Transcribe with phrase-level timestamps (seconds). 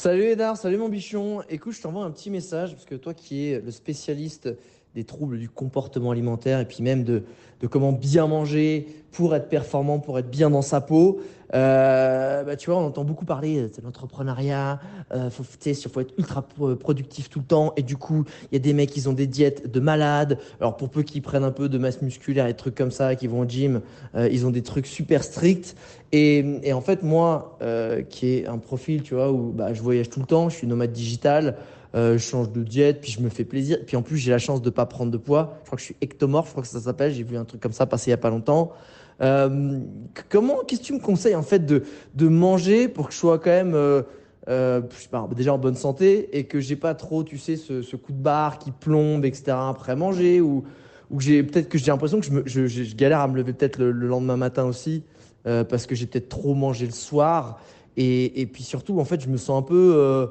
[0.00, 1.42] Salut Edar, salut mon bichon.
[1.48, 4.48] Écoute, je t'envoie un petit message parce que toi qui es le spécialiste
[4.94, 7.22] des troubles du comportement alimentaire et puis même de,
[7.70, 11.20] comment bien manger pour être performant, pour être bien dans sa peau.
[11.54, 14.80] Euh, bah, tu vois, on entend beaucoup parler de l'entrepreneuriat,
[15.12, 15.44] euh, faut,
[16.00, 17.72] être ultra productif tout le temps.
[17.76, 20.38] Et du coup, il y a des mecs qui ont des diètes de malades.
[20.60, 23.16] Alors pour peu qu'ils prennent un peu de masse musculaire et des trucs comme ça,
[23.16, 23.80] qui vont au gym,
[24.14, 25.74] euh, ils ont des trucs super stricts.
[26.12, 30.08] Et, en fait, moi, euh, qui ai un profil, tu vois, où bah, je voyage
[30.08, 31.56] tout le temps, je suis nomade digital,
[31.98, 33.78] euh, je change de diète, puis je me fais plaisir.
[33.84, 35.58] Puis en plus, j'ai la chance de pas prendre de poids.
[35.62, 37.12] Je crois que je suis ectomorphe, je crois que ça s'appelle.
[37.12, 38.72] J'ai vu un truc comme ça passer il y a pas longtemps.
[39.20, 39.80] Euh,
[40.28, 43.50] comment, qu'est-ce que tu me conseilles en fait de, manger pour que je sois quand
[43.50, 44.80] même euh,
[45.34, 48.60] déjà en bonne santé et que j'ai pas trop, tu sais, ce, coup de barre
[48.60, 49.56] qui plombe, etc.
[49.58, 50.62] après manger ou,
[51.10, 54.06] ou j'ai peut-être que j'ai l'impression que je, galère à me lever peut-être le, le,
[54.06, 55.02] lendemain matin aussi
[55.42, 57.58] parce que j'ai peut-être trop mangé le soir
[57.96, 60.28] et, et puis surtout en fait je me sens un peu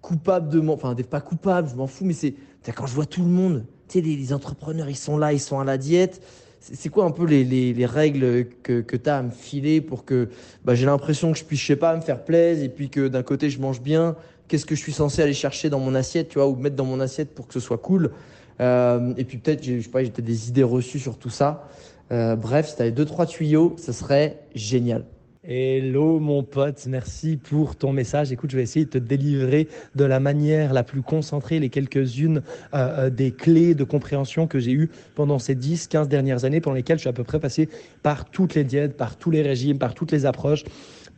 [0.00, 2.34] coupable de enfin pas coupable, je m'en fous, mais c'est
[2.74, 5.58] quand je vois tout le monde, tu sais, les, entrepreneurs ils sont là, ils sont
[5.58, 6.22] à la diète
[6.60, 9.80] c'est quoi un peu les, les, les règles que, que tu as à me filer
[9.80, 10.28] pour que
[10.64, 13.06] bah, j'ai l'impression que je puisse, je sais pas, me faire plaisir et puis que
[13.06, 14.16] d'un côté je mange bien
[14.48, 16.86] Qu'est-ce que je suis censé aller chercher dans mon assiette, tu vois, ou mettre dans
[16.86, 18.12] mon assiette pour que ce soit cool?
[18.60, 21.68] Euh, Et puis peut-être, je sais pas, j'ai peut-être des idées reçues sur tout ça.
[22.10, 25.04] Euh, bref, si tu avais deux, trois tuyaux, ce serait génial.
[25.50, 28.30] Hello mon pote, merci pour ton message.
[28.32, 32.42] Écoute, je vais essayer de te délivrer de la manière la plus concentrée les quelques-unes
[32.74, 36.76] euh, des clés de compréhension que j'ai eues pendant ces 10, 15 dernières années, pendant
[36.76, 37.70] lesquelles je suis à peu près passé
[38.02, 40.64] par toutes les diètes, par tous les régimes, par toutes les approches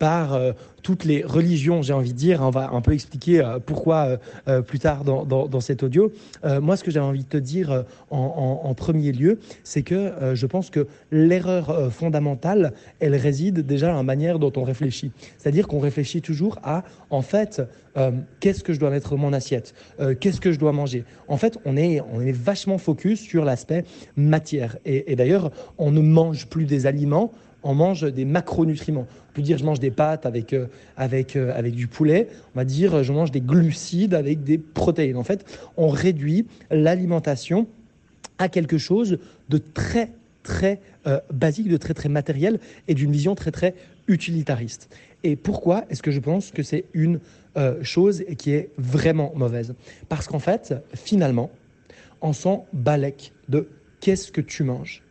[0.01, 0.53] par euh,
[0.83, 2.41] toutes les religions, j'ai envie de dire.
[2.43, 4.19] On va un peu expliquer euh, pourquoi
[4.49, 6.11] euh, plus tard dans, dans, cet audio.
[6.43, 10.71] Moi, ce que j'avais envie de te dire en, premier lieu, c'est que je pense
[10.71, 15.13] que l'erreur fondamentale, elle réside déjà dans la manière dont on réfléchit.
[15.37, 17.61] C'est-à-dire qu'on réfléchit toujours à, en fait,
[18.41, 19.75] qu'est-ce que je dois mettre dans mon assiette?
[20.19, 21.05] Qu'est-ce que je dois manger?
[21.29, 23.85] En fait, on est, on est vachement focus sur l'aspect
[24.17, 24.79] matière.
[24.87, 27.33] Et d'ailleurs, on ne mange plus des aliments,
[27.63, 29.07] on mange des macronutriments.
[29.31, 30.67] On peut dire je mange des pâtes avec, euh,
[30.97, 32.29] avec, euh, avec du poulet.
[32.55, 35.17] On va dire je mange des glucides avec des protéines.
[35.17, 35.45] En fait,
[35.77, 37.67] on réduit l'alimentation
[38.39, 39.19] à quelque chose
[39.49, 40.11] de très
[40.43, 43.75] très euh, basique, de très très matériel et d'une vision très très
[44.09, 44.89] utilitariste.
[45.23, 47.21] Et pourquoi est-ce que je pense que c'est une
[47.83, 49.75] chose qui est vraiment mauvaise?
[50.09, 51.51] Parce qu'en fait, finalement,
[52.23, 53.69] on s'en balèque de
[54.01, 55.03] qu'est-ce que tu manges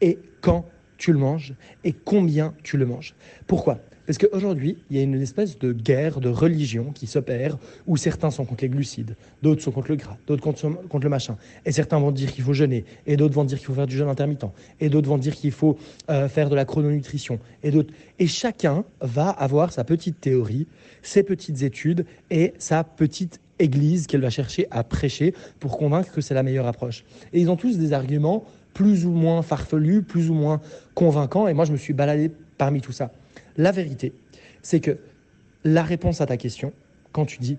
[0.00, 0.64] et quand
[0.98, 1.54] tu le manges
[1.84, 3.14] et combien tu le manges.
[3.46, 3.80] Pourquoi?
[4.08, 8.30] Parce qu'aujourd'hui, il y a une espèce de guerre de religion qui s'opère où certains
[8.30, 11.36] sont contre les glucides, d'autres sont contre le gras, d'autres contre, contre, le machin.
[11.66, 13.98] Et certains vont dire qu'il faut jeûner, et d'autres vont dire qu'il faut faire du
[13.98, 14.46] jeûne intermittent,
[14.80, 15.76] et d'autres vont dire qu'il faut
[16.08, 17.92] euh, faire de la chrononutrition, et d'autres.
[18.18, 20.66] Et chacun va avoir sa petite théorie,
[21.02, 26.22] ses petites études et sa petite église qu'elle va chercher à prêcher pour convaincre que
[26.22, 27.04] c'est la meilleure approche.
[27.34, 28.44] Et ils ont tous des arguments
[28.78, 30.60] plus ou moins farfelu, plus ou moins
[30.94, 31.48] convaincant.
[31.48, 33.10] Et moi, je me suis baladé parmi tout ça.
[33.56, 34.12] La vérité,
[34.62, 34.98] c'est que
[35.64, 36.72] la réponse à ta question,
[37.10, 37.58] quand tu dis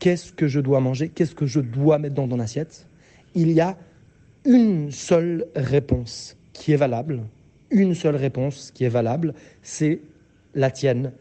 [0.00, 2.88] qu'est-ce que je dois manger, qu'est-ce que je dois mettre dans ton assiette,
[3.36, 3.78] il y a
[4.44, 7.20] une seule réponse qui est valable.
[7.70, 10.00] Une seule réponse qui est valable, c'est
[10.56, 11.12] la tienne.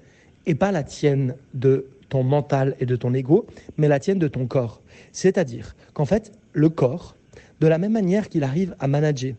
[0.48, 3.46] Et pas la tienne de ton mental et de ton ego,
[3.78, 4.82] mais la tienne de ton corps.
[5.12, 7.16] C'est-à-dire qu'en fait, le corps,
[7.60, 9.36] de la même manière qu'il arrive à manager,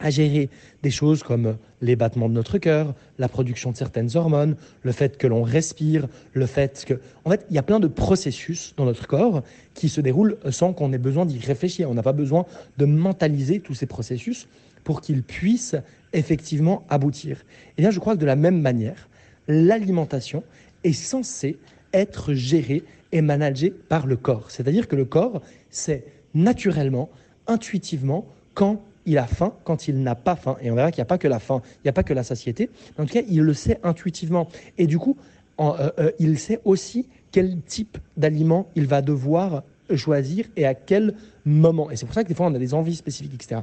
[0.00, 0.48] à gérer
[0.82, 5.16] des choses comme les battements de notre cœur, la production de certaines hormones, le fait
[5.16, 6.94] que l'on respire, le fait que...
[7.24, 9.42] En fait, il y a plein de processus dans notre corps
[9.74, 11.90] qui se déroulent sans qu'on ait besoin d'y réfléchir.
[11.90, 12.46] On n'a pas besoin
[12.76, 14.48] de mentaliser tous ces processus
[14.82, 15.76] pour qu'ils puissent
[16.12, 17.44] effectivement aboutir.
[17.78, 19.08] Et bien, je crois que de la même manière,
[19.48, 20.42] l'alimentation
[20.84, 21.56] est censée
[21.92, 22.82] être gérée
[23.12, 24.50] et managée par le corps.
[24.50, 25.40] C'est-à-dire que le corps,
[25.70, 27.08] c'est naturellement
[27.46, 30.56] intuitivement quand il a faim, quand il n'a pas faim.
[30.62, 32.14] Et on verra qu'il n'y a pas que la faim, il n'y a pas que
[32.14, 32.70] la satiété.
[32.98, 34.48] En tout cas, il le sait intuitivement.
[34.78, 35.16] Et du coup,
[35.60, 39.62] euh, euh, il sait aussi quel type d'aliment il va devoir
[39.94, 41.14] choisir et à quel
[41.44, 41.90] moment.
[41.90, 43.60] Et c'est pour ça que des fois, on a des envies spécifiques, etc.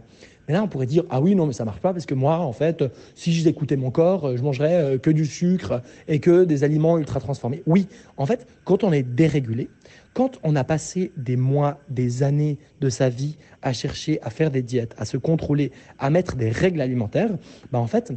[0.48, 2.39] Mais là, on pourrait dire, ah oui, non, mais ça marche pas parce que moi,
[2.39, 2.83] en fait,
[3.16, 7.19] si j'écoutais mon corps, je mangerais euh, que du sucre et que des aliments ultra
[7.19, 7.63] transformés.
[7.66, 7.88] Oui,
[8.18, 9.69] en fait, quand on est dérégulé,
[10.13, 14.52] quand on a passé des mois, des années de sa vie à chercher à faire
[14.52, 17.31] des diètes, à se contrôler, à mettre des règles alimentaires,
[17.72, 18.13] bah en fait,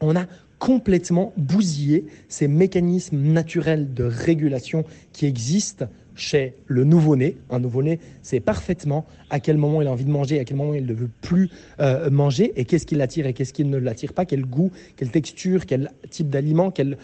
[0.00, 0.26] on a
[0.58, 7.36] complètement bousillé ces mécanismes naturels de régulation qui existent chez le nouveau-né.
[7.50, 10.74] Un nouveau-né sait parfaitement à quel moment il a envie de manger, à quel moment
[10.74, 14.12] il ne veut plus euh, manger, et qu'est-ce qui l'attire et qu'est-ce qui ne l'attire
[14.12, 16.96] pas, quel goût, quelle texture, quel type d'aliment, quelle,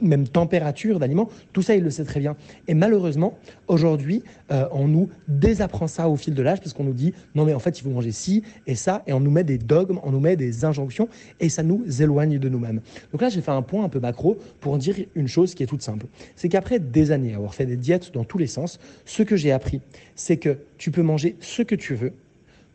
[0.00, 1.28] même température d'aliment.
[1.52, 2.36] Tout ça, il le sait très bien.
[2.68, 6.92] Et malheureusement, aujourd'hui, euh, on nous désapprend ça au fil de l'âge, parce qu'on nous
[6.92, 9.44] dit, non mais en fait, il faut manger ci et ça, et on nous met
[9.44, 11.08] des dogmes, on nous met des injonctions,
[11.40, 12.80] et ça nous éloigne de nous-mêmes.
[13.12, 15.66] Donc là, j'ai fait un point un peu macro pour dire une chose qui est
[15.66, 16.06] toute simple.
[16.36, 19.52] C'est qu'après des années, avoir fait des diètes dans tous les sens, ce que j'ai
[19.52, 19.80] appris,
[20.14, 22.12] c'est que tu peux manger ce que tu veux,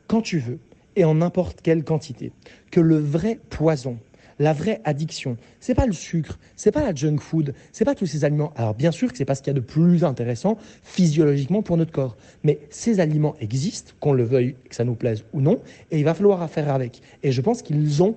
[0.07, 0.59] quand tu veux,
[0.95, 2.31] et en n'importe quelle quantité.
[2.69, 3.97] Que le vrai poison,
[4.39, 8.07] la vraie addiction, c'est pas le sucre, c'est pas la junk food, c'est pas tous
[8.07, 8.51] ces aliments.
[8.55, 11.77] Alors bien sûr que c'est pas ce qu'il y a de plus intéressant physiologiquement pour
[11.77, 15.61] notre corps, mais ces aliments existent, qu'on le veuille, que ça nous plaise ou non,
[15.91, 17.01] et il va falloir faire avec.
[17.23, 18.15] Et je pense qu'ils ont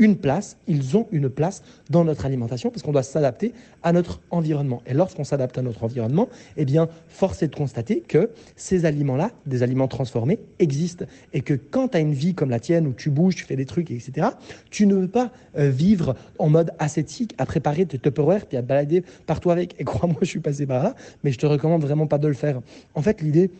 [0.00, 3.52] une place, ils ont une place dans notre alimentation parce qu'on doit s'adapter
[3.82, 4.82] à notre environnement.
[4.86, 9.30] Et lorsqu'on s'adapte à notre environnement, eh bien, force est de constater que ces aliments-là,
[9.44, 11.04] des aliments transformés, existent.
[11.34, 13.56] Et que quand tu as une vie comme la tienne où tu bouges, tu fais
[13.56, 14.28] des trucs, etc.,
[14.70, 18.62] tu ne veux pas euh, vivre en mode ascétique, à préparer tes Tupperware puis à
[18.62, 19.74] balader partout avec.
[19.78, 22.34] Et crois-moi, je suis passé par là, mais je te recommande vraiment pas de le
[22.34, 22.60] faire.
[22.94, 23.50] En fait, l'idée,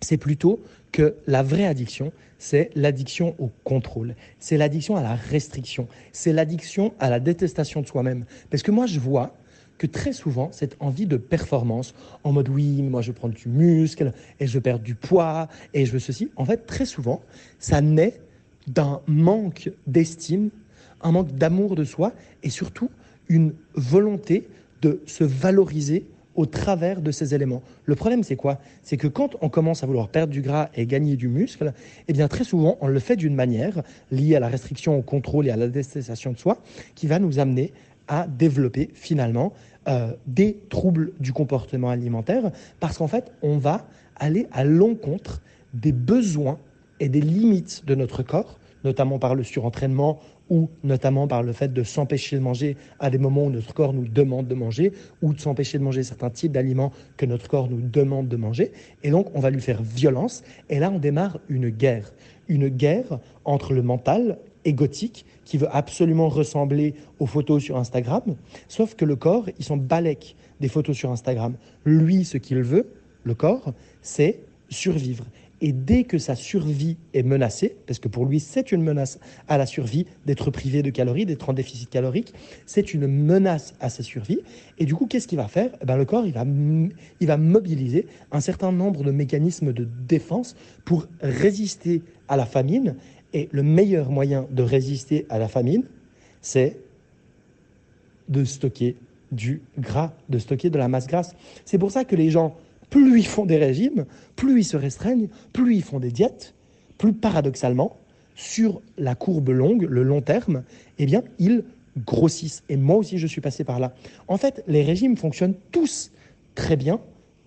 [0.00, 0.60] c'est plutôt
[0.92, 6.94] que la vraie addiction, c'est l'addiction au contrôle, c'est l'addiction à la restriction, c'est l'addiction
[6.98, 8.24] à la détestation de soi-même.
[8.50, 9.34] Parce que moi, je vois
[9.78, 11.94] que très souvent, cette envie de performance,
[12.24, 15.92] en mode oui, moi je prendre du muscle, et je perdre du poids, et je
[15.92, 17.22] veux ceci, en fait, très souvent,
[17.58, 18.20] ça naît
[18.66, 20.50] d'un manque d'estime,
[21.02, 22.12] un manque d'amour de soi,
[22.42, 22.90] et surtout
[23.28, 24.48] une volonté
[24.82, 26.06] de se valoriser
[26.36, 27.62] au travers de ces éléments.
[27.84, 28.58] Le problème, c'est quoi?
[28.82, 31.72] C'est que quand on commence à vouloir perdre du gras et gagner du muscle,
[32.08, 35.46] eh bien très souvent, on le fait d'une manière liée à la restriction, au contrôle
[35.46, 36.58] et à la détestation de soi,
[36.94, 37.72] qui va nous amener
[38.08, 39.52] à développer finalement
[39.88, 42.50] euh, des troubles du comportement alimentaire,
[42.80, 43.86] parce qu'en fait, on va
[44.16, 45.42] aller à l'encontre
[45.74, 46.58] des besoins
[47.00, 50.18] et des limites de notre corps, notamment par le surentraînement
[50.50, 53.92] ou notamment par le fait de s'empêcher de manger à des moments où notre corps
[53.92, 57.68] nous demande de manger, ou de s'empêcher de manger certains types d'aliments que notre corps
[57.68, 58.72] nous demande de manger.
[59.02, 60.42] Et donc, on va lui faire violence.
[60.70, 62.12] Et là, on démarre une guerre.
[62.48, 68.22] Une guerre entre le mental égotique qui veut absolument ressembler aux photos sur Instagram,
[68.68, 71.54] sauf que le corps, il s'en balèque des photos sur Instagram.
[71.84, 72.88] Lui, ce qu'il veut,
[73.24, 73.72] le corps,
[74.02, 75.24] c'est survivre.
[75.60, 79.18] Et dès que sa survie est menacée, parce que pour lui c'est une menace
[79.48, 82.34] à la survie d'être privé de calories, d'être en déficit calorique,
[82.66, 84.40] c'est une menace à sa survie.
[84.78, 85.70] Et du coup, qu'est-ce qu'il va faire?
[85.80, 86.44] Eh ben, Le corps, il va,
[87.20, 92.96] il va mobiliser un certain nombre de mécanismes de défense pour résister à la famine.
[93.32, 95.84] Et le meilleur moyen de résister à la famine,
[96.40, 96.78] c'est
[98.28, 98.96] de stocker
[99.32, 101.34] du gras, de stocker de la masse grasse.
[101.64, 102.56] C'est pour ça que les gens
[102.90, 104.06] plus ils font des régimes,
[104.36, 106.54] plus ils se restreignent, plus ils font des diètes,
[106.98, 107.96] plus paradoxalement,
[108.34, 110.62] sur la courbe longue, le long terme,
[110.98, 111.64] eh bien, ils
[112.04, 112.62] grossissent.
[112.68, 113.94] Et moi aussi, je suis passé par là.
[114.28, 116.12] En fait, les régimes fonctionnent tous
[116.54, 117.00] très bien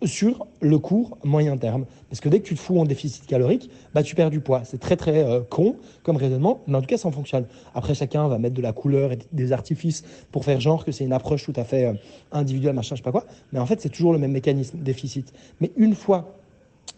[0.03, 1.85] sur le court moyen terme.
[2.09, 4.63] Parce que dès que tu te fous en déficit calorique, bah, tu perds du poids.
[4.63, 7.45] C'est très très euh, con comme raisonnement, mais en tout cas ça fonctionne.
[7.75, 11.03] Après chacun va mettre de la couleur et des artifices pour faire genre que c'est
[11.03, 11.93] une approche tout à fait euh,
[12.31, 13.25] individuelle, machin, je sais pas quoi.
[13.51, 15.33] Mais en fait c'est toujours le même mécanisme, déficit.
[15.59, 16.35] Mais une fois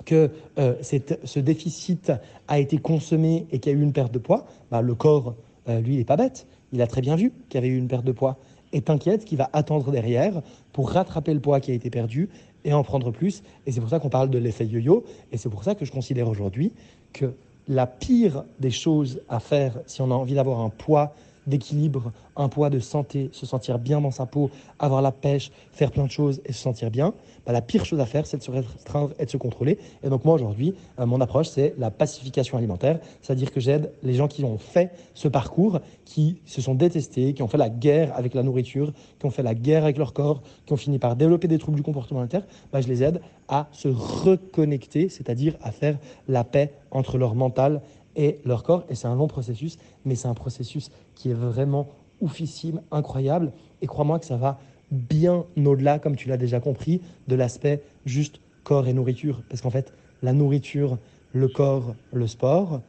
[0.06, 2.12] que euh, ce déficit
[2.48, 5.36] a été consommé et qu'il y a eu une perte de poids, bah, le corps,
[5.68, 6.48] lui, il n'est pas bête.
[6.74, 8.38] Il a très bien vu qu'il y avait eu une perte de poids.
[8.74, 10.42] Et t'inquiète qu'il va attendre derrière
[10.72, 12.30] pour rattraper le poids qui a été perdu
[12.66, 13.44] et en prendre plus.
[13.66, 15.04] Et c'est pour ça qu'on parle de l'effet yo-yo.
[15.32, 16.72] Et c'est pour ça que je considère aujourd'hui
[17.14, 17.34] que
[17.68, 21.14] la pire des choses à faire si on a envie d'avoir un poids
[21.48, 25.92] d'équilibre, un poids de santé, se sentir bien dans sa peau, avoir la pêche, faire
[25.92, 27.14] plein de choses et se sentir bien,
[27.46, 29.80] bah, la pire chose à faire, c'est de se restreindre et de se contrôler.
[30.04, 34.14] Et donc moi aujourd'hui, euh, mon approche, c'est la pacification alimentaire, c'est-à-dire que j'aide les
[34.14, 38.16] gens qui ont fait ce parcours, qui se sont détestés, qui ont fait la guerre
[38.16, 41.16] avec la nourriture, qui ont fait la guerre avec leur corps, qui ont fini par
[41.16, 45.72] développer des troubles du comportement alimentaire, bah, je les aide à se reconnecter, c'est-à-dire à
[45.72, 47.82] faire la paix entre leur mental
[48.16, 48.86] et leur corps.
[48.90, 51.88] Et c'est un long processus, mais c'est un processus qui est vraiment
[52.20, 53.52] oufissime, incroyable.
[53.82, 54.60] Et crois-moi que ça va
[54.92, 59.70] bien au-delà, comme tu l'as déjà compris, de l'aspect juste corps et nourriture, parce qu'en
[59.70, 60.98] fait, la nourriture,
[61.34, 62.82] le corps, le sport,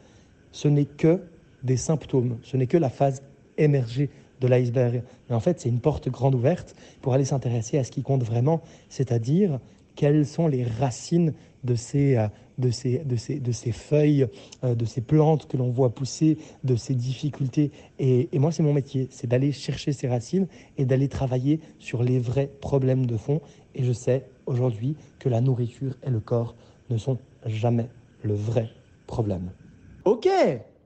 [0.50, 1.20] ce n'est que
[1.62, 3.22] des symptômes, ce n'est que la phase
[3.56, 4.10] émergée
[4.40, 5.02] de l'iceberg.
[5.28, 8.24] Mais en fait, c'est une porte grande ouverte pour aller s'intéresser à ce qui compte
[8.24, 9.60] vraiment, c'est-à-dire
[9.94, 11.32] quelles sont les racines
[11.64, 12.26] de ces, euh,
[12.58, 14.26] de ces, de ces, de ces feuilles,
[14.64, 17.70] euh, de ces plantes que l'on voit pousser, de ces difficultés.
[17.98, 20.46] Et, et moi, c'est mon métier, c'est d'aller chercher ces racines
[20.78, 23.40] et d'aller travailler sur les vrais problèmes de fond.
[23.74, 26.54] Et je sais aujourd'hui que la nourriture et le corps
[26.90, 27.88] ne sont jamais
[28.22, 28.70] le vrai
[29.06, 29.50] problème.
[30.04, 30.28] Ok,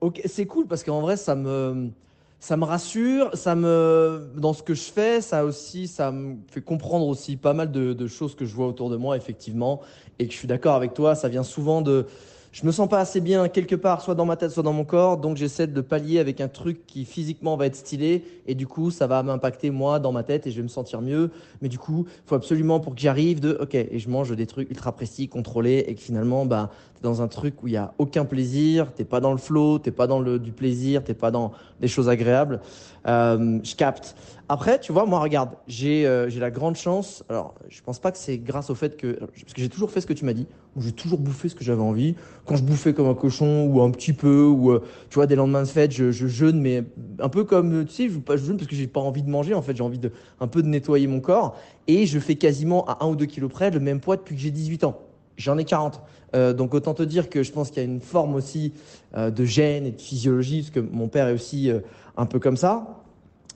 [0.01, 1.91] ok, c'est cool parce qu'en vrai, ça me,
[2.39, 6.61] ça me rassure, ça me, dans ce que je fais, ça aussi, ça me fait
[6.61, 9.81] comprendre aussi pas mal de, choses que je vois autour de moi, effectivement,
[10.19, 11.15] et que je suis d'accord avec toi.
[11.15, 12.05] Ça vient souvent de,
[12.51, 14.85] je me sens pas assez bien quelque part, soit dans ma tête, soit dans mon
[14.85, 18.67] corps, donc j'essaie de pallier avec un truc qui physiquement va être stylé, et du
[18.67, 21.31] coup, ça va m'impacter moi dans ma tête et je vais me sentir mieux.
[21.61, 24.45] Mais du coup, faut absolument pour que j'y arrive de, ok, et je mange des
[24.45, 26.69] trucs ultra précis, contrôlés, et que finalement, bah,
[27.01, 29.91] dans un truc où il y a aucun plaisir, t'es pas dans le flow, t'es
[29.91, 32.61] pas dans le du plaisir, t'es pas dans des choses agréables.
[33.07, 34.15] Euh, je capte.
[34.49, 37.23] Après, tu vois, moi, regarde, j'ai euh, j'ai la grande chance.
[37.29, 40.01] Alors, je pense pas que c'est grâce au fait que parce que j'ai toujours fait
[40.01, 40.47] ce que tu m'as dit.
[40.79, 42.15] J'ai toujours bouffé ce que j'avais envie.
[42.45, 45.35] Quand je bouffais comme un cochon ou un petit peu ou euh, tu vois des
[45.35, 46.83] lendemains de fête, je, je jeûne, mais
[47.19, 49.53] un peu comme tu sais, je, je jeûne parce que j'ai pas envie de manger.
[49.53, 52.85] En fait, j'ai envie de un peu de nettoyer mon corps et je fais quasiment
[52.85, 55.06] à 1 ou 2 kilos près le même poids depuis que j'ai 18 ans.
[55.37, 56.01] J'en ai 40.
[56.35, 58.73] Euh, donc autant te dire que je pense qu'il y a une forme aussi
[59.15, 61.79] euh, de gène et de physiologie, parce que mon père est aussi euh,
[62.17, 63.03] un peu comme ça.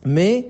[0.05, 0.49] Mais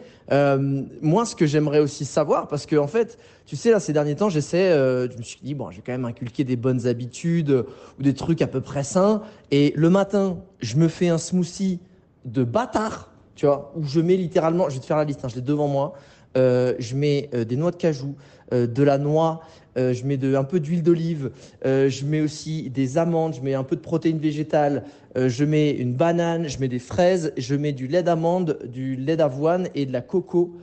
[1.01, 4.15] moi, ce que j'aimerais aussi savoir, parce que en fait, tu sais, là, ces derniers
[4.15, 7.65] temps, j'essaie, je me suis dit, bon, je vais quand même inculquer des bonnes habitudes
[7.99, 9.23] ou des trucs à peu près sains.
[9.49, 11.81] Et le matin, je me fais un smoothie
[12.23, 15.27] de bâtard, tu vois, où je mets littéralement, je vais te faire la liste, hein,
[15.27, 15.95] je l'ai devant moi,
[16.35, 18.15] je mets euh, des noix de cajou,
[18.53, 19.41] euh, de la noix,
[19.77, 21.31] euh, je mets un peu d'huile d'olive,
[21.65, 24.83] euh, je mets aussi des amandes, je mets un peu de protéines végétales,
[25.17, 28.95] euh, je mets une banane, je mets des fraises, je mets du lait d'amande, du
[28.95, 30.57] lait d'avoine et de la coco.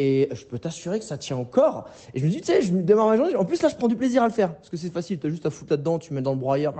[0.00, 1.88] Et je peux t'assurer que ça tient corps.
[2.14, 3.34] Et je me dis, tu sais, je démarre ma journée.
[3.34, 4.54] En plus, là, je prends du plaisir à le faire.
[4.54, 5.18] Parce que c'est facile.
[5.18, 6.72] Tu as juste à foutre là-dedans, tu mets dans le broyeur,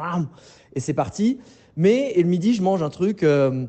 [0.72, 1.38] et c'est parti.
[1.76, 3.66] Mais, le midi, je mange un truc, euh,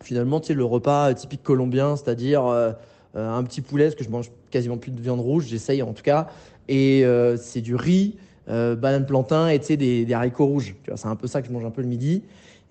[0.00, 2.72] finalement, tu sais, le repas typique colombien, c'est-à-dire euh, euh,
[3.14, 6.02] un petit poulet, parce que je mange quasiment plus de viande rouge, j'essaye en tout
[6.02, 6.28] cas.
[6.68, 8.16] Et euh, c'est du riz,
[8.48, 10.74] euh, banane plantain et des, des haricots rouges.
[10.84, 12.22] Tu vois, c'est un peu ça que je mange un peu le midi.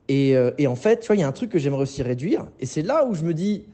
[0.07, 2.01] Et, euh, et en fait, tu vois, il y a un truc que j'aimerais aussi
[2.01, 2.45] réduire.
[2.59, 3.65] Et c'est là où je me dis,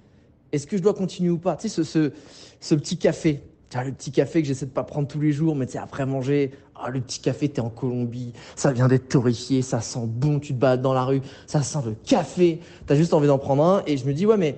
[0.52, 1.56] est-ce que je dois continuer ou pas?
[1.56, 2.12] Tu sais, ce,
[2.60, 3.42] ce, petit café.
[3.76, 6.06] Le petit café que j'essaie de pas prendre tous les jours, mais tu sais, après
[6.06, 10.40] manger, ah, le petit café, t'es en Colombie, ça vient d'être torréfié, ça sent bon,
[10.40, 13.64] tu te balades dans la rue, ça sent le café, t'as juste envie d'en prendre
[13.64, 13.84] un.
[13.88, 14.58] Et je me dis, ouais, mais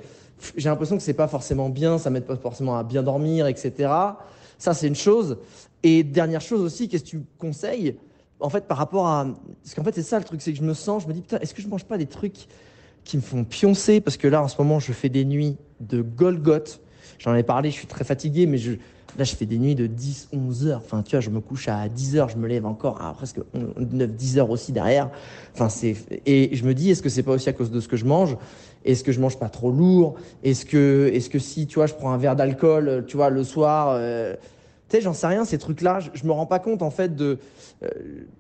[0.56, 3.90] j'ai l'impression que c'est pas forcément bien, ça m'aide pas forcément à bien dormir, etc.
[4.58, 5.38] Ça, c'est une chose.
[5.84, 7.96] Et dernière chose aussi, qu'est-ce que tu conseilles
[8.40, 9.28] En fait, par rapport à.
[9.64, 11.22] Parce qu'en fait, c'est ça le truc, c'est que je me sens, je me dis,
[11.22, 12.48] putain, est-ce que je mange pas des trucs
[13.04, 14.02] qui me font pioncer?
[14.02, 16.82] Parce que là, en ce moment, je fais des nuits de Golgoth.
[17.20, 18.74] J'en ai parlé, je suis très fatigué, mais je,
[19.18, 20.82] là, je fais des nuits de 10, 11 heures.
[20.84, 23.40] Enfin, tu vois, je me couche à 10 heures, je me lève encore à presque
[23.54, 25.10] 9, 10 heures aussi derrière.
[25.54, 25.96] Enfin, c'est,
[26.26, 28.06] et je me dis, est-ce que c'est pas aussi à cause de ce que je
[28.06, 28.38] mange?
[28.84, 30.16] Est-ce que je mange pas trop lourd?
[30.44, 33.44] Est-ce que, est-ce que si, tu vois, je prends un verre d'alcool, tu vois, le
[33.44, 34.36] soir, euh,
[34.90, 37.16] tu sais, j'en sais rien, ces trucs-là, je, je me rends pas compte, en fait,
[37.16, 37.40] de,
[37.84, 37.90] euh,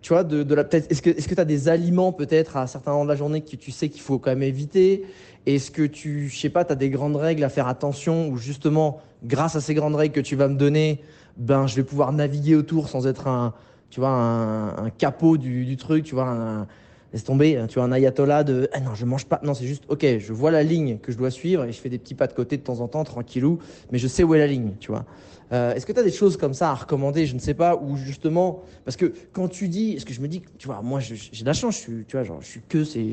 [0.01, 2.91] tu vois, de, la, est-ce que, est-ce que tu as des aliments, peut-être, à certains
[2.91, 5.05] moments de la journée que tu sais qu'il faut quand même éviter?
[5.45, 8.37] Est-ce que tu, je sais pas, tu as des grandes règles à faire attention ou
[8.37, 11.01] justement, grâce à ces grandes règles que tu vas me donner,
[11.37, 13.53] ben, je vais pouvoir naviguer autour sans être un,
[13.89, 16.67] tu vois, un, capot du, truc, tu vois, un,
[17.13, 19.83] laisse tomber, tu vois, un ayatollah de, ah non, je mange pas, non, c'est juste,
[19.89, 22.27] ok, je vois la ligne que je dois suivre et je fais des petits pas
[22.27, 23.59] de côté de temps en temps, tranquillou,
[23.91, 25.05] mais je sais où est la ligne, tu vois.
[25.51, 27.75] Euh, est-ce que tu as des choses comme ça à recommander Je ne sais pas,
[27.75, 30.99] ou justement, parce que quand tu dis, est-ce que je me dis, tu vois, moi
[30.99, 33.05] j'ai de la chance, je suis, tu vois, je suis que, c'est,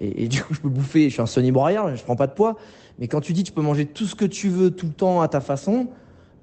[0.00, 2.56] et, du coup je peux bouffer, je suis un Broyard, je prends pas de poids,
[2.98, 5.20] mais quand tu dis tu peux manger tout ce que tu veux tout le temps
[5.20, 5.88] à ta façon,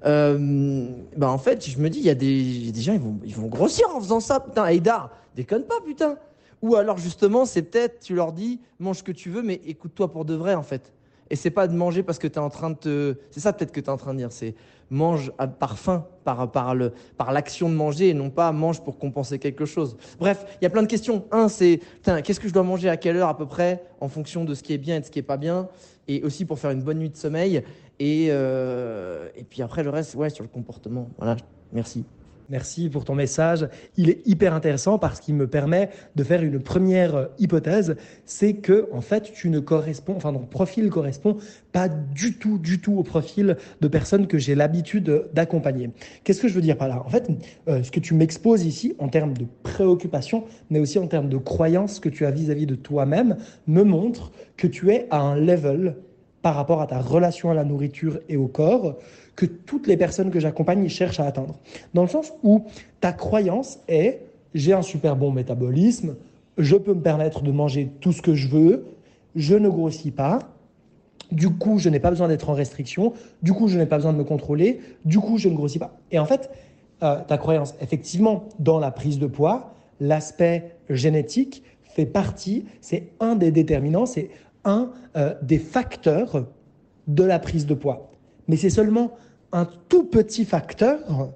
[0.04, 3.86] euh, bah en fait, je me dis, il y a des, gens, ils vont, grossir
[3.94, 6.16] en faisant ça, putain, Haïdar, déconne pas, putain.
[6.62, 10.10] Ou alors justement, c'est peut-être, tu leur dis, mange ce que tu veux, mais écoute-toi
[10.10, 10.92] pour de vrai, en fait.
[11.30, 13.16] Et c'est pas de manger parce que tu es en train de te.
[13.30, 14.32] C'est ça peut-être que tu es en train de dire.
[14.32, 14.54] C'est
[14.90, 18.98] mange par faim, par, par, le, par l'action de manger et non pas mange pour
[18.98, 19.96] compenser quelque chose.
[20.18, 21.24] Bref, il y a plein de questions.
[21.32, 24.44] Un, c'est qu'est-ce que je dois manger à quelle heure à peu près en fonction
[24.44, 25.68] de ce qui est bien et de ce qui est pas bien.
[26.06, 27.62] Et aussi pour faire une bonne nuit de sommeil.
[27.98, 31.08] Et, euh, et puis après, le reste, ouais, sur le comportement.
[31.16, 31.36] Voilà,
[31.72, 32.04] merci.
[32.50, 33.68] Merci pour ton message.
[33.96, 37.96] Il est hyper intéressant parce qu'il me permet de faire une première euh, hypothèse,
[38.26, 41.38] c'est que en fait, tu ne corresponds, enfin ton profil correspond
[41.72, 45.90] pas du tout, du tout au profil de personnes que j'ai l'habitude d'accompagner.
[46.22, 47.02] Qu'est-ce que je veux dire par là?
[47.04, 47.28] En fait,
[47.68, 51.38] euh, ce que tu m'exposes ici en termes de préoccupation, mais aussi en termes de
[51.38, 53.36] croyances que tu as vis-à-vis de toi-même,
[53.66, 55.96] me montre que tu es à un level
[56.42, 58.98] par rapport à ta relation à la nourriture et au corps
[59.36, 61.58] que toutes les personnes que j'accompagne cherchent à atteindre.
[61.92, 62.64] Dans le sens où
[63.00, 64.20] ta croyance est
[64.54, 66.16] j'ai un super bon métabolisme,
[66.58, 68.86] je peux me permettre de manger tout ce que je veux,
[69.34, 70.38] je ne grossis pas,
[71.32, 73.12] du coup je n'ai pas besoin d'être en restriction,
[73.42, 75.98] du coup je n'ai pas besoin de me contrôler, du coup je ne grossis pas.
[76.12, 76.50] Et en fait,
[77.02, 83.34] euh, ta croyance, effectivement, dans la prise de poids, l'aspect génétique fait partie, c'est un
[83.34, 84.30] des déterminants, c'est
[84.64, 86.46] un euh, des facteurs
[87.06, 88.10] de la prise de poids.
[88.48, 89.12] Mais c'est seulement
[89.54, 91.32] un tout petit facteur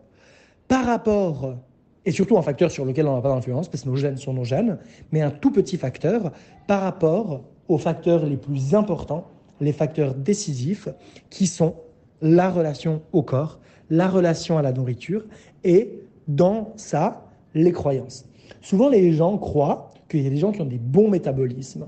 [0.66, 1.56] par rapport,
[2.04, 4.34] et surtout un facteur sur lequel on n'a pas d'influence, parce que nos gènes sont
[4.34, 4.76] nos gènes,
[5.12, 6.32] mais un tout petit facteur
[6.66, 9.28] par rapport aux facteurs les plus importants,
[9.60, 10.88] les facteurs décisifs,
[11.30, 11.76] qui sont
[12.20, 15.24] la relation au corps, la relation à la nourriture,
[15.62, 18.26] et dans ça, les croyances.
[18.60, 21.86] Souvent, les gens croient qu'il y a des gens qui ont des bons métabolismes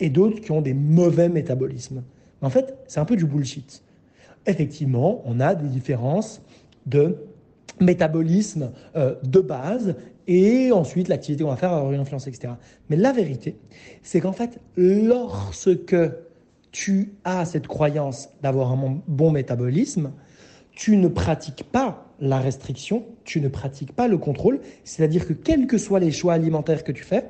[0.00, 2.02] et d'autres qui ont des mauvais métabolismes.
[2.40, 3.84] En fait, c'est un peu du bullshit
[4.46, 6.42] effectivement, on a des différences
[6.86, 7.16] de
[7.80, 9.96] métabolisme euh, de base
[10.28, 12.54] et ensuite l'activité qu'on va faire avoir une influence, etc.
[12.88, 13.56] Mais la vérité,
[14.02, 15.96] c'est qu'en fait, lorsque
[16.70, 20.12] tu as cette croyance d'avoir un bon métabolisme,
[20.72, 25.66] tu ne pratiques pas la restriction, tu ne pratiques pas le contrôle, c'est-à-dire que quels
[25.66, 27.26] que soient les choix alimentaires que tu fais,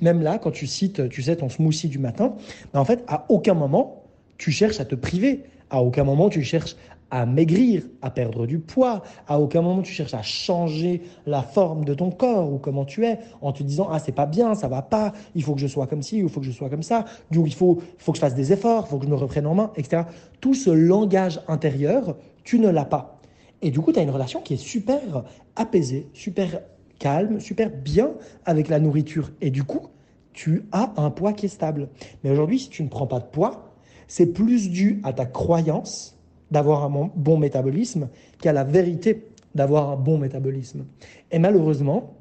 [0.00, 2.34] même là, quand tu cites, tu sais, ton smoothie du matin,
[2.72, 4.04] ben, en fait, à aucun moment,
[4.38, 5.42] tu cherches à te priver.
[5.70, 6.76] À aucun moment tu cherches
[7.10, 9.02] à maigrir, à perdre du poids.
[9.26, 13.06] À aucun moment tu cherches à changer la forme de ton corps ou comment tu
[13.06, 15.66] es en te disant ah c'est pas bien, ça va pas, il faut que je
[15.66, 17.04] sois comme ci, il faut que je sois comme ça.
[17.32, 19.46] Coup il faut, faut que je fasse des efforts, il faut que je me reprenne
[19.46, 20.02] en main, etc.
[20.40, 23.20] Tout ce langage intérieur, tu ne l'as pas.
[23.62, 25.24] Et du coup tu as une relation qui est super
[25.56, 26.60] apaisée, super
[26.98, 28.12] calme, super bien
[28.44, 29.30] avec la nourriture.
[29.40, 29.88] Et du coup
[30.32, 31.88] tu as un poids qui est stable.
[32.22, 33.67] Mais aujourd'hui si tu ne prends pas de poids,
[34.08, 36.18] c'est plus dû à ta croyance
[36.50, 38.08] d'avoir un bon métabolisme
[38.40, 40.86] qu'à la vérité d'avoir un bon métabolisme.
[41.30, 42.14] Et malheureusement,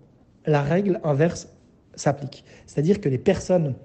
[0.45, 1.49] la règle inverse
[1.95, 2.43] s'applique.
[2.65, 3.75] C'est-à-dire que les personnes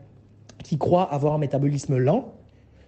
[0.63, 2.35] qui croient avoir un métabolisme lent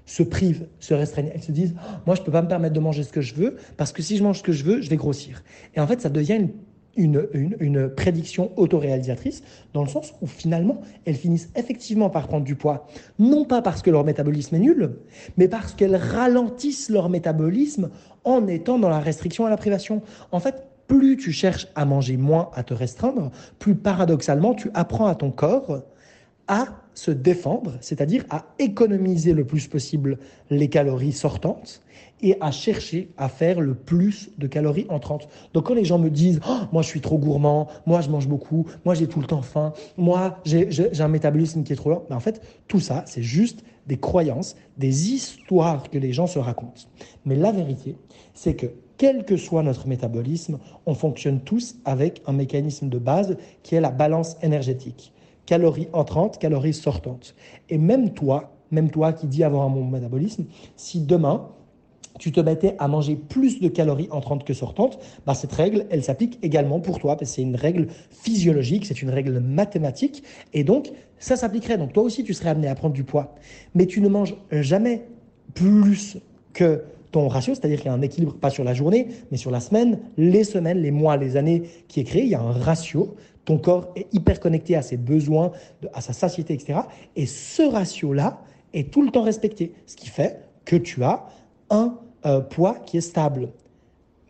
[0.06, 1.30] se privent, se restreignent.
[1.34, 1.74] Elles se disent
[2.06, 4.02] Moi, je ne peux pas me permettre de manger ce que je veux, parce que
[4.02, 5.42] si je mange ce que je veux, je vais grossir.
[5.74, 6.50] Et en fait, ça devient une
[6.96, 7.28] une,
[7.60, 12.86] une, prédiction autoréalisatrice, dans le sens où finalement, elles finissent effectivement par prendre du poids,
[13.18, 14.96] non pas parce que leur métabolisme est nul,
[15.36, 17.90] mais parce qu'elles ralentissent leur métabolisme
[18.24, 20.02] en étant dans la restriction à la privation.
[20.32, 25.06] En fait, plus tu cherches à manger moins, à te restreindre, plus paradoxalement, tu apprends
[25.06, 25.82] à ton corps
[26.48, 30.18] à se défendre, c'est-à-dire à économiser le plus possible
[30.50, 31.82] les calories sortantes
[32.22, 35.28] et à chercher à faire le plus de calories entrantes.
[35.52, 38.28] Donc quand les gens me disent oh, moi je suis trop gourmand, moi je mange
[38.28, 40.68] beaucoup, moi j'ai tout le temps faim, moi j'ai
[41.00, 44.56] un métabolisme qui est trop lent, ben, en fait tout ça c'est juste des croyances,
[44.78, 46.82] des histoires que les gens se racontent.
[47.26, 47.96] Mais la vérité,
[48.32, 53.36] c'est que quel que soit notre métabolisme, on fonctionne tous avec un mécanisme de base
[53.62, 55.12] qui est la balance énergétique
[55.46, 57.34] calories entrantes, calories sortantes.
[57.68, 60.44] Et même toi, même toi qui dis avoir un bon métabolisme,
[60.76, 61.48] si demain
[62.18, 66.04] tu te mettais à manger plus de calories entrantes que sortantes, bah cette règle, elle
[66.04, 70.62] s'applique également pour toi, parce que c'est une règle physiologique, c'est une règle mathématique, et
[70.62, 71.76] donc ça s'appliquerait.
[71.76, 73.34] Donc toi aussi, tu serais amené à prendre du poids.
[73.74, 75.06] Mais tu ne manges jamais
[75.54, 76.18] plus
[76.52, 79.50] que ton ratio, c'est-à-dire qu'il y a un équilibre, pas sur la journée, mais sur
[79.50, 82.52] la semaine, les semaines, les mois, les années qui est créé, il y a un
[82.52, 85.52] ratio ton corps est hyper connecté à ses besoins,
[85.92, 86.80] à sa satiété, etc.
[87.16, 88.40] Et ce ratio-là
[88.72, 91.26] est tout le temps respecté, ce qui fait que tu as
[91.70, 93.50] un euh, poids qui est stable.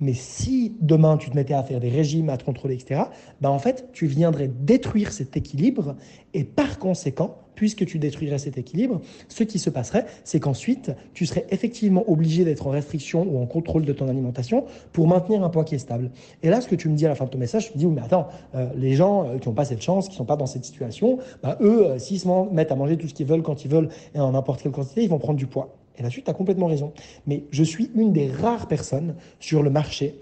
[0.05, 3.05] Mais si demain tu te mettais à faire des régimes, à te contrôler, etc.,
[3.41, 5.97] ben en fait, tu viendrais détruire cet équilibre
[6.35, 11.25] et par conséquent, puisque tu détruirais cet équilibre, ce qui se passerait, c'est qu'ensuite, tu
[11.25, 15.49] serais effectivement obligé d'être en restriction ou en contrôle de ton alimentation pour maintenir un
[15.49, 16.11] poids qui est stable.
[16.43, 17.79] Et là, ce que tu me dis à la fin de ton message, tu me
[17.79, 20.19] dis, oui, mais attends, euh, les gens euh, qui n'ont pas cette chance, qui ne
[20.19, 23.15] sont pas dans cette situation, bah, eux, euh, s'ils se mettent à manger tout ce
[23.15, 25.75] qu'ils veulent quand ils veulent et en n'importe quelle quantité, ils vont prendre du poids.
[25.97, 26.93] Et là-dessus, tu as complètement raison.
[27.27, 30.19] Mais je suis une des rares personnes sur le marché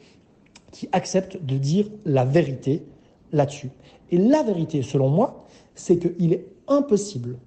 [0.71, 2.83] qui accepte de dire la vérité
[3.33, 3.71] là-dessus.
[4.11, 7.39] Et la vérité, selon moi, c'est qu'il est impossible,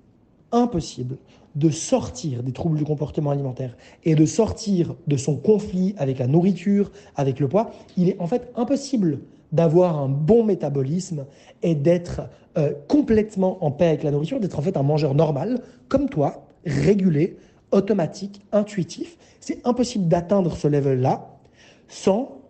[0.52, 1.18] impossible
[1.56, 6.28] de sortir des troubles du comportement alimentaire et de sortir de son conflit avec la
[6.28, 9.20] nourriture, avec le poids, il est en fait impossible
[9.52, 11.26] d'avoir un bon métabolisme
[11.64, 12.22] et d'être
[12.58, 16.46] euh, complètement en paix avec la nourriture, d'être en fait un mangeur normal, comme toi,
[16.66, 17.38] régulé,
[17.76, 19.18] automatique, intuitif.
[19.40, 21.38] C'est impossible d'atteindre ce level-là
[21.88, 22.42] sans,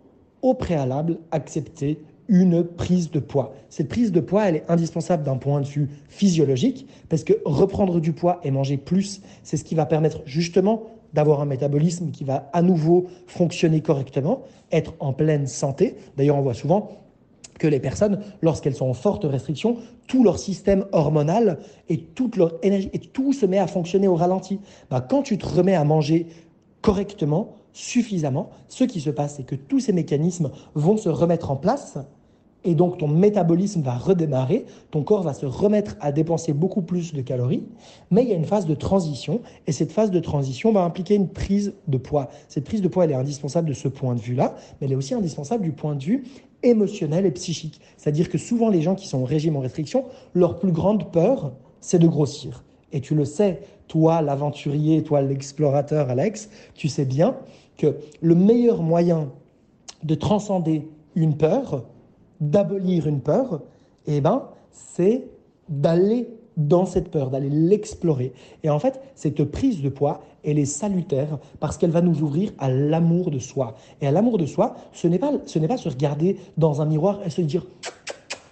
[0.42, 3.54] au préalable, accepter une prise de poids.
[3.68, 8.00] Cette prise de poids, elle est indispensable d'un point de vue physiologique, parce que reprendre
[8.00, 12.24] du poids et manger plus, c'est ce qui va permettre justement d'avoir un métabolisme qui
[12.24, 15.96] va à nouveau fonctionner correctement, être en pleine santé.
[16.16, 16.90] D'ailleurs, on voit souvent
[17.58, 22.54] que les personnes, lorsqu'elles sont en forte restriction, tout leur système hormonal et toute leur
[22.62, 24.60] énergie, et tout se met à fonctionner au ralenti.
[24.90, 26.26] Bah, quand tu te remets à manger
[26.80, 31.56] correctement, suffisamment, ce qui se passe, c'est que tous ces mécanismes vont se remettre en
[31.56, 31.98] place
[32.66, 37.14] et donc ton métabolisme va redémarrer, ton corps va se remettre à dépenser beaucoup plus
[37.14, 37.64] de calories,
[38.10, 41.14] mais il y a une phase de transition, et cette phase de transition va impliquer
[41.14, 42.28] une prise de poids.
[42.48, 44.96] Cette prise de poids, elle est indispensable de ce point de vue-là, mais elle est
[44.96, 46.24] aussi indispensable du point de vue
[46.62, 47.80] émotionnel et psychique.
[47.96, 51.52] C'est-à-dire que souvent les gens qui sont au régime en restriction, leur plus grande peur,
[51.80, 52.64] c'est de grossir.
[52.92, 57.36] Et tu le sais, toi l'aventurier, toi l'explorateur Alex, tu sais bien
[57.76, 59.30] que le meilleur moyen
[60.02, 61.84] de transcender une peur,
[62.40, 63.62] d'abolir une peur,
[64.06, 65.24] eh ben, c'est
[65.68, 68.32] d'aller dans cette peur, d'aller l'explorer.
[68.62, 72.52] Et en fait, cette prise de poids, elle est salutaire parce qu'elle va nous ouvrir
[72.58, 73.74] à l'amour de soi.
[74.00, 77.30] Et à l'amour de soi, ce n'est pas, pas se regarder dans un miroir et
[77.30, 77.66] se dire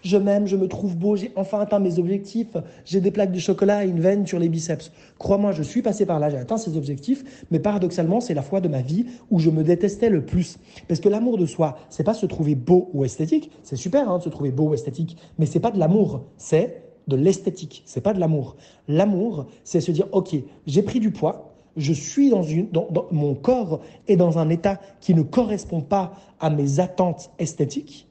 [0.04, 3.38] je m'aime, je me trouve beau, j'ai enfin atteint mes objectifs, j'ai des plaques de
[3.38, 4.92] chocolat et une veine sur les biceps.
[5.18, 8.60] Crois-moi, je suis passé par là, j'ai atteint ces objectifs, mais paradoxalement, c'est la fois
[8.60, 10.58] de ma vie où je me détestais le plus.
[10.88, 14.18] Parce que l'amour de soi, c'est pas se trouver beau ou esthétique, c'est super hein,
[14.18, 18.00] de se trouver beau ou esthétique, mais c'est pas de l'amour, c'est de l'esthétique, c'est
[18.00, 18.56] pas de l'amour.
[18.88, 20.34] L'amour, c'est se dire, ok,
[20.66, 22.68] j'ai pris du poids, je suis dans une,
[23.10, 28.06] mon corps est dans un état qui ne correspond pas à mes attentes esthétiques.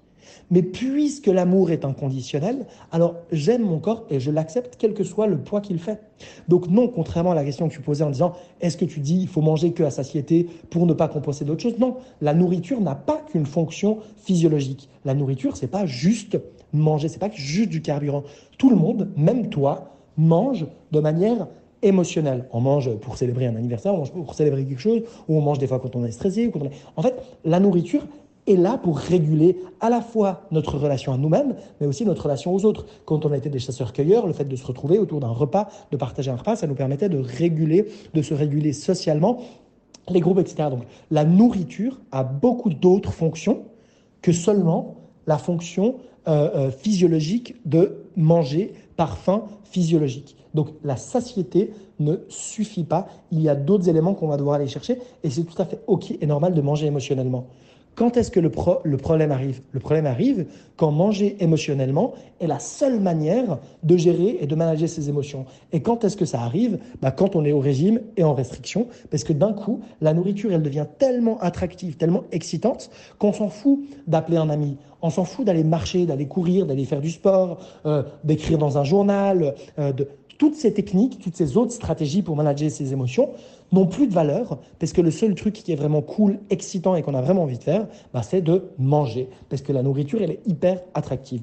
[0.51, 5.25] Mais puisque l'amour est inconditionnel, alors j'aime mon corps et je l'accepte quel que soit
[5.27, 6.01] le poids qu'il fait.
[6.47, 9.21] Donc non, contrairement à la question que tu posais en disant est-ce que tu dis
[9.21, 11.79] il faut manger que à satiété pour ne pas compenser d'autres choses?
[11.79, 14.89] Non, la nourriture n'a pas qu'une fonction physiologique.
[15.05, 16.37] La nourriture, c'est pas juste
[16.73, 18.23] manger, c'est pas juste du carburant.
[18.57, 21.47] Tout le monde, même toi, mange de manière
[21.81, 22.45] émotionnelle.
[22.51, 25.59] On mange pour célébrer un anniversaire, on mange pour célébrer quelque chose, ou on mange
[25.59, 26.47] des fois quand on est stressé.
[26.47, 28.03] Ou quand on En fait, la nourriture,
[28.47, 32.53] est là pour réguler à la fois notre relation à nous-mêmes, mais aussi notre relation
[32.53, 32.85] aux autres.
[33.05, 36.31] Quand on était des chasseurs-cueilleurs, le fait de se retrouver autour d'un repas, de partager
[36.31, 39.39] un repas, ça nous permettait de réguler, de se réguler socialement,
[40.09, 40.69] les groupes, etc.
[40.69, 43.63] Donc la nourriture a beaucoup d'autres fonctions
[44.21, 44.95] que seulement
[45.27, 45.95] la fonction
[46.27, 49.17] euh, euh, physiologique de manger par
[49.63, 50.35] physiologique.
[50.53, 54.67] Donc la satiété ne suffit pas, il y a d'autres éléments qu'on va devoir aller
[54.67, 57.47] chercher et c'est tout à fait ok et normal de manger émotionnellement.
[57.95, 58.51] Quand est-ce que le,
[58.83, 59.61] le, problème arrive?
[59.71, 64.89] Le problème arrive quand manger émotionnellement est la seule manière de gérer et de manager
[64.89, 65.45] ses émotions.
[65.71, 66.79] Et quand est-ce que ça arrive?
[67.01, 70.51] Bah Quand on est au régime et en restriction, parce que d'un coup, la nourriture,
[70.51, 75.45] elle devient tellement attractive, tellement excitante, qu'on s'en fout d'appeler un ami, on s'en fout
[75.45, 80.07] d'aller marcher, d'aller courir, d'aller faire du sport, euh, d'écrire dans un journal, euh, de
[80.39, 83.29] toutes ces techniques, toutes ces autres stratégies pour manager ses émotions
[83.71, 87.03] n'ont plus de valeur parce que le seul truc qui est vraiment cool, excitant et
[87.03, 90.31] qu'on a vraiment envie de faire, bah, c'est de manger parce que la nourriture, elle
[90.31, 91.41] est hyper attractive.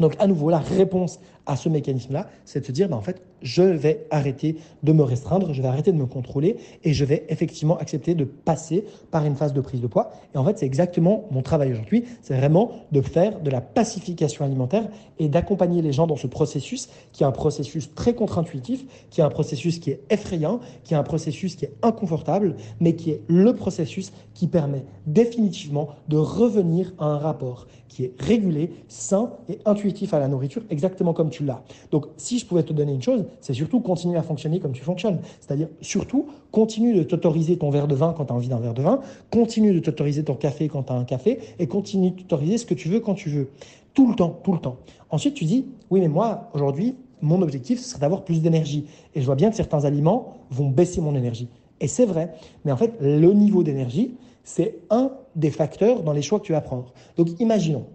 [0.00, 3.22] Donc à nouveau, la réponse à ce mécanisme-là, c'est de se dire, bah, en fait,
[3.42, 7.24] je vais arrêter de me restreindre, je vais arrêter de me contrôler et je vais
[7.28, 10.12] effectivement accepter de passer par une phase de prise de poids.
[10.34, 14.44] Et en fait, c'est exactement mon travail aujourd'hui, c'est vraiment de faire de la pacification
[14.44, 19.20] alimentaire et d'accompagner les gens dans ce processus qui est un processus très contre-intuitif, qui
[19.20, 23.10] est un processus qui est effrayant, qui est un processus qui est inconfortable, mais qui
[23.10, 29.32] est le processus qui permet définitivement de revenir à un rapport qui est régulé, sain
[29.50, 31.64] et intuitif à la nourriture, exactement comme tu l'as.
[31.90, 34.82] Donc, si je pouvais te donner une chose, c'est surtout continuer à fonctionner comme tu
[34.82, 35.18] fonctionnes.
[35.40, 38.74] C'est-à-dire, surtout, continue de t'autoriser ton verre de vin quand tu as envie d'un verre
[38.74, 42.20] de vin, continue de t'autoriser ton café quand tu as un café, et continue de
[42.20, 43.48] t'autoriser ce que tu veux quand tu veux.
[43.94, 44.76] Tout le temps, tout le temps.
[45.10, 48.86] Ensuite, tu dis, oui, mais moi, aujourd'hui, mon objectif, ce serait d'avoir plus d'énergie.
[49.14, 51.48] Et je vois bien que certains aliments vont baisser mon énergie.
[51.80, 52.34] Et c'est vrai.
[52.64, 54.14] Mais en fait, le niveau d'énergie,
[54.44, 56.92] c'est un des facteurs dans les choix que tu vas prendre.
[57.16, 57.86] Donc, imaginons.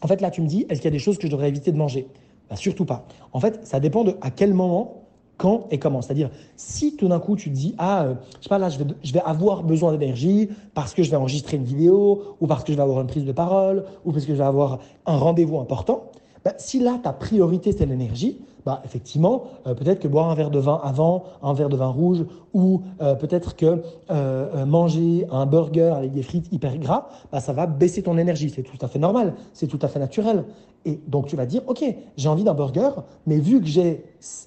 [0.00, 1.48] En fait, là, tu me dis, est-ce qu'il y a des choses que je devrais
[1.48, 2.06] éviter de manger?
[2.54, 3.06] Bah, surtout pas.
[3.32, 5.02] En fait, ça dépend de à quel moment,
[5.36, 6.02] quand et comment.
[6.02, 8.78] C'est-à-dire, si tout d'un coup tu te dis, ah, euh, je sais pas, là, je
[8.78, 12.62] vais, je vais avoir besoin d'énergie parce que je vais enregistrer une vidéo, ou parce
[12.62, 15.16] que je vais avoir une prise de parole, ou parce que je vais avoir un
[15.16, 16.04] rendez-vous important,
[16.44, 20.50] bah, si là, ta priorité, c'est l'énergie, bah, effectivement, euh, peut-être que boire un verre
[20.50, 25.46] de vin avant, un verre de vin rouge, ou euh, peut-être que euh, manger un
[25.46, 28.52] burger avec des frites hyper gras, bah, ça va baisser ton énergie.
[28.54, 30.44] C'est tout à fait normal, c'est tout à fait naturel.
[30.86, 31.82] Et donc tu vas dire, ok,
[32.16, 32.90] j'ai envie d'un burger,
[33.26, 34.04] mais vu que j'ai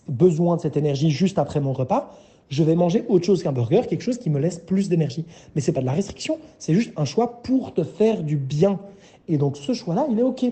[0.08, 2.12] besoin de cette énergie juste après mon repas,
[2.50, 5.26] je vais manger autre chose qu'un burger, quelque chose qui me laisse plus d'énergie.
[5.56, 8.80] Mais c'est pas de la restriction, c'est juste un choix pour te faire du bien.
[9.28, 10.44] Et donc ce choix-là, il est ok.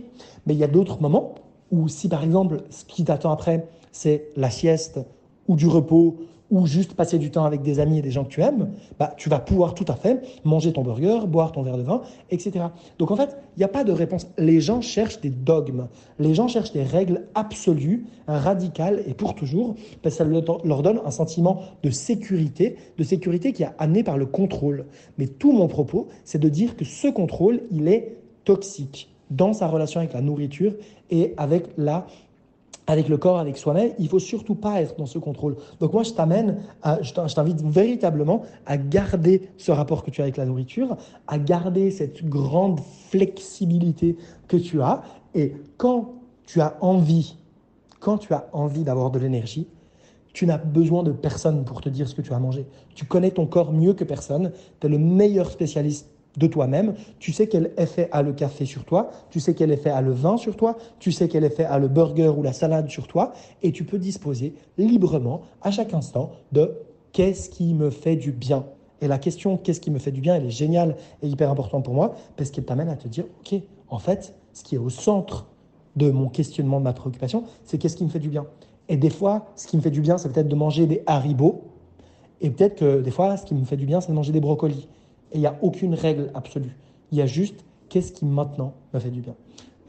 [0.46, 1.36] Mais il y a d'autres moments
[1.72, 5.00] ou si par exemple, ce qui t'attend après, c'est la sieste
[5.48, 6.18] ou du repos
[6.52, 9.14] ou juste passer du temps avec des amis et des gens que tu aimes, bah,
[9.18, 12.66] tu vas pouvoir tout à fait manger ton burger, boire ton verre de vin, etc.
[13.00, 14.28] Donc en fait, il n'y a pas de réponse.
[14.38, 15.88] Les gens cherchent des dogmes,
[16.20, 21.02] les gens cherchent des règles absolues, radicales et pour toujours, parce que ça leur donne
[21.04, 24.86] un sentiment de sécurité, de sécurité qui est amené par le contrôle.
[25.18, 29.68] Mais tout mon propos, c'est de dire que ce contrôle, il est toxique dans sa
[29.68, 30.74] relation avec la nourriture
[31.10, 32.08] et avec la
[32.88, 35.56] avec le corps, avec soi-même, il faut surtout pas être dans ce contrôle.
[35.80, 36.62] Donc moi, je t'amène,
[37.02, 40.96] je t'invite véritablement à garder ce rapport que tu as avec la nourriture,
[41.28, 42.80] à garder cette grande
[43.10, 45.02] flexibilité que tu as.
[45.34, 46.14] Et quand
[46.46, 47.38] tu as envie,
[48.00, 49.68] quand tu as envie d'avoir de l'énergie,
[50.34, 52.68] tu n'as besoin de personne pour te dire ce que tu as mangé.
[52.94, 54.52] Tu connais ton corps mieux que personne.
[54.80, 56.96] Tu es le meilleur spécialiste de toi-même.
[57.20, 60.12] Tu sais quel effet a le café sur toi, tu sais quel effet a le
[60.12, 63.34] vin sur toi, tu sais quel effet a le burger ou la salade sur toi,
[63.64, 66.78] et tu peux disposer librement à chaque instant de
[67.12, 68.66] qu'est-ce qui me fait du bien?
[69.02, 71.86] Et la question qu'est-ce qui me fait du bien, elle est géniale et hyper importante
[71.86, 74.90] pour moi, parce qu'elle t'amène à te dire, ok, en fait, ce qui est au
[74.90, 75.48] centre
[75.96, 78.46] de mon questionnement, de ma préoccupation, c'est qu'est-ce qui me fait du bien?
[78.90, 81.64] Et des fois, ce qui me fait du bien, c'est peut-être de manger des haribots,
[82.42, 84.42] et peut-être que des fois, ce qui me fait du bien, c'est de manger des
[84.42, 84.88] brocolis.
[85.36, 86.76] Il n'y a aucune règle absolue.
[87.12, 89.36] Il y a juste qu'est-ce qui maintenant me fait du bien.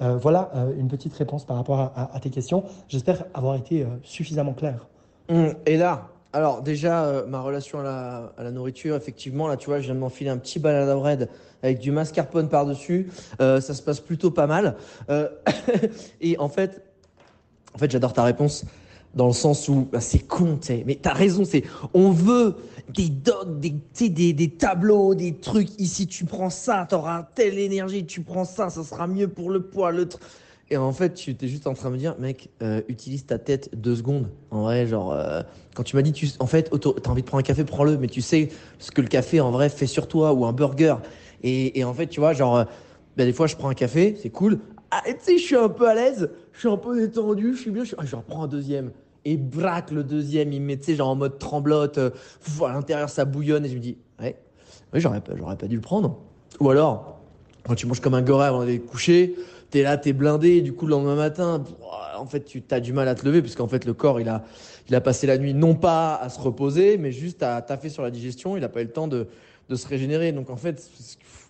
[0.03, 2.65] Euh, voilà euh, une petite réponse par rapport à, tes questions.
[2.89, 4.89] J'espère avoir été euh, suffisamment clair.
[5.29, 9.85] Hum, et là, alors déjà, ma relation à la, nourriture, effectivement, là, tu vois, je
[9.85, 11.31] viens de m'enfiler un petit à bread
[11.63, 13.09] avec du mascarpone par-dessus.
[13.39, 14.77] ça se passe plutôt pas mal.
[16.21, 16.83] et en fait,
[17.75, 18.67] en fait j'adore ta réponse
[19.17, 20.85] dans le sens où bah, c'est con, tu.
[20.87, 22.55] Mais t'as raison, c'est on veut
[22.95, 23.75] des dogs, des,
[24.09, 25.81] des, des tableaux, des trucs.
[25.81, 29.63] Ici, tu prends ça, t'auras telle énergie, tu prends ça, ça sera mieux pour le
[29.63, 30.07] poids, le
[30.71, 33.39] Et en fait, tu étais juste en train de me dire, mec, euh, utilise ta
[33.39, 34.29] tête deux secondes.
[34.51, 35.43] En vrai, genre, euh,
[35.75, 38.09] quand tu m'as dit, tu, en fait, t'as envie de prendre un café, prends-le, mais
[38.09, 40.97] tu sais ce que le café en vrai fait sur toi ou un burger.
[41.43, 42.65] Et, et en fait, tu vois, genre, euh,
[43.17, 44.59] bah, des fois, je prends un café, c'est cool.
[44.91, 47.61] Ah, tu sais, je suis un peu à l'aise, je suis un peu détendu, je
[47.61, 48.93] suis bien, je, suis, ah, je reprends un deuxième
[49.27, 52.11] et braque le deuxième, il met, tu sais, genre en mode tremblote, euh,
[52.65, 54.37] à l'intérieur ça bouillonne, et je me dis, ouais,
[54.95, 56.17] j'aurais pas, j'aurais pas dû le prendre.
[56.61, 57.21] Ou alors,
[57.65, 59.35] quand tu manges comme un goré avant d'aller coucher,
[59.71, 61.65] t'es là, t'es blindé, du coup le lendemain matin,
[62.17, 64.45] en fait tu as du mal à te lever, puisqu'en fait le corps il a,
[64.89, 68.05] il a passé la nuit non pas à se reposer, mais juste à taffer sur
[68.05, 69.27] la digestion, il a pas eu le temps de,
[69.69, 70.31] de se régénérer.
[70.31, 70.89] Donc en fait,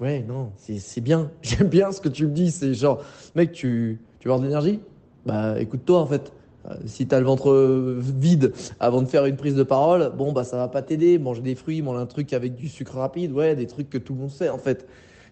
[0.01, 3.03] ouais, non, c'est bien, j'aime bien ce que tu me dis, c'est genre,
[3.35, 4.81] mec, tu, tu veux avoir de l'énergie?
[5.27, 6.33] Bah écoute-toi en fait.
[6.69, 10.33] Euh, si tu as le ventre vide avant de faire une prise de parole, bon,
[10.33, 11.19] bah, ça va pas t'aider.
[11.19, 14.15] Manger des fruits, manger un truc avec du sucre rapide, ouais, des trucs que tout
[14.15, 14.87] le monde sait, en fait.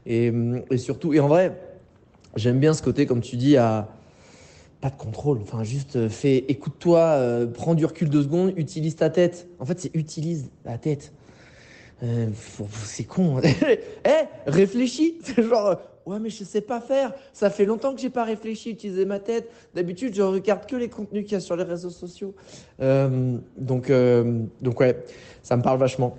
[0.06, 0.32] Et,
[0.70, 1.58] et surtout, et en vrai,
[2.36, 3.88] j'aime bien ce côté, comme tu dis, à
[4.84, 5.38] pas de contrôle.
[5.40, 9.48] Enfin, juste euh, fais, écoute-toi, euh, prends du recul deux secondes, utilise ta tête.
[9.58, 11.12] En fait, c'est utilise la tête.
[12.84, 13.40] C'est con.
[14.04, 14.10] eh,
[14.46, 15.14] réfléchis.
[16.06, 17.12] Ouais, mais je sais pas faire.
[17.32, 19.50] Ça fait longtemps que j'ai pas réfléchi, utiliser ma tête.
[19.74, 22.34] D'habitude, je regarde que les contenus qu'il y a sur les réseaux sociaux.
[22.80, 25.02] Euh, donc, euh, donc ouais,
[25.42, 26.18] ça me parle vachement.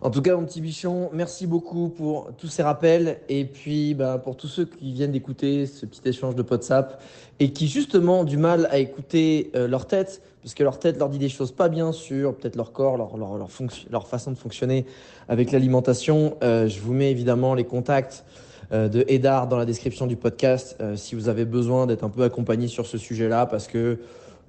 [0.00, 4.18] En tout cas, mon petit bichon, merci beaucoup pour tous ces rappels et puis bah,
[4.18, 7.00] pour tous ceux qui viennent d'écouter ce petit échange de WhatsApp
[7.38, 10.98] et qui justement ont du mal à écouter euh, leur tête parce que leur tête
[10.98, 14.36] leur dit des choses pas bien sur peut-être leur corps, leur, leur, leur, façon de
[14.36, 14.86] fonctionner
[15.28, 16.36] avec l'alimentation.
[16.42, 18.24] je vous mets évidemment les contacts
[18.72, 22.22] de Edar dans la description du podcast euh, si vous avez besoin d'être un peu
[22.22, 23.98] accompagné sur ce sujet-là parce que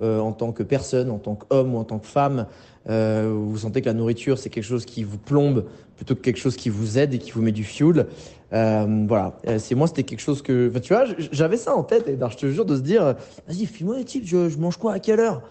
[0.01, 2.47] euh, en tant que personne, en tant qu'homme ou en tant que femme,
[2.85, 6.55] vous sentez que la nourriture c'est quelque chose qui vous plombe plutôt que quelque chose
[6.55, 8.07] qui vous aide et qui vous met du fuel.
[8.51, 12.37] voilà, c'est moi c'était quelque chose que, tu vois, j'avais ça en tête, Edar, je
[12.37, 13.15] te jure de se dire,
[13.47, 15.43] vas-y, file-moi les types, je, je mange quoi à quelle heure?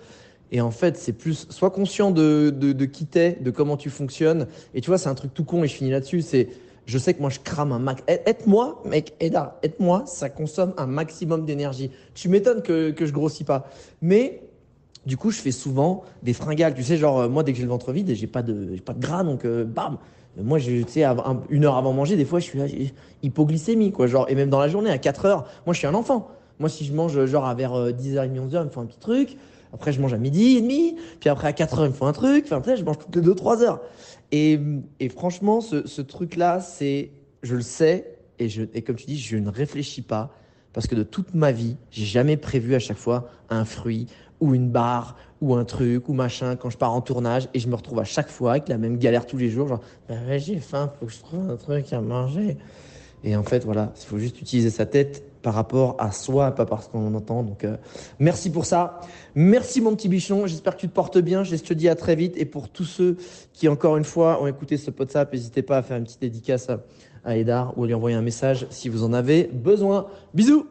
[0.52, 3.88] Et en fait, c'est plus, sois conscient de, de, de qui t'es, de comment tu
[3.88, 4.46] fonctionnes.
[4.74, 6.20] Et tu vois, c'est un truc tout con et je finis là-dessus.
[6.20, 6.50] C'est,
[6.87, 8.03] je sais que moi, je crame un max.
[8.07, 11.90] Aide-moi, mec, Eda, aide-moi, ça consomme un maximum d'énergie.
[12.14, 13.68] Tu m'étonnes que, que je grossis pas.
[14.01, 14.42] Mais,
[15.07, 16.75] du coup, je fais souvent des fringales.
[16.75, 18.95] Tu sais, genre, euh, moi, dès que j'ai le ventre vide, j'ai pas de, pas
[18.95, 19.99] de gras, donc, euh, bam.
[20.37, 21.05] Moi, tu sais,
[21.51, 22.64] une heure avant manger, des fois, je suis là,
[23.23, 24.07] hypoglycémie, quoi.
[24.07, 26.29] Genre, et même dans la journée, à 4 heures, moi, je suis un enfant.
[26.59, 29.37] Moi, si je mange genre vers 10h30, 11h, il me faut un petit truc.
[29.75, 30.97] Après, je mange à midi et demi.
[31.21, 32.45] Puis après, à 4h, il me faut un truc.
[32.47, 33.81] Enfin, tu sais, je mange toutes les 2-3 heures.
[34.33, 34.59] Et,
[35.14, 37.11] franchement, ce, truc-là, c'est,
[37.42, 38.16] je le sais.
[38.38, 40.35] Et, comme tu dis, je ne réfléchis pas.
[40.73, 44.07] Parce que de toute ma vie, j'ai jamais prévu à chaque fois un fruit
[44.40, 47.68] ou une barre ou un truc ou machin quand je pars en tournage et je
[47.68, 49.68] me retrouve à chaque fois avec la même galère tous les jours.
[49.68, 52.57] Genre, bah j'ai faim, faut que je trouve un truc à manger.
[53.23, 56.66] Et en fait, voilà, il faut juste utiliser sa tête par rapport à soi, pas
[56.66, 57.42] parce qu'on entend.
[57.42, 57.76] Donc, euh,
[58.18, 59.00] merci pour ça.
[59.35, 60.46] Merci mon petit bichon.
[60.46, 61.42] J'espère que tu te portes bien.
[61.44, 62.35] Je te dis à très vite.
[62.37, 63.16] Et pour tous ceux
[63.52, 66.70] qui, encore une fois, ont écouté ce WhatsApp, n'hésitez pas à faire une petite dédicace
[66.70, 66.81] à,
[67.24, 70.07] à Edar ou à lui envoyer un message si vous en avez besoin.
[70.35, 70.66] Bisous